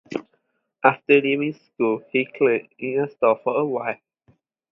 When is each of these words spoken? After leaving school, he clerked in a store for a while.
After 0.83 1.21
leaving 1.21 1.53
school, 1.53 2.01
he 2.11 2.25
clerked 2.25 2.73
in 2.79 3.01
a 3.01 3.07
store 3.11 3.39
for 3.43 3.59
a 3.59 3.63
while. 3.65 3.97